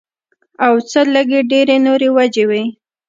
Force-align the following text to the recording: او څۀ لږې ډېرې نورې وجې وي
او 0.65 0.73
څۀ 0.89 1.01
لږې 1.13 1.39
ډېرې 1.51 1.75
نورې 1.85 2.09
وجې 2.17 2.43
وي 2.49 2.63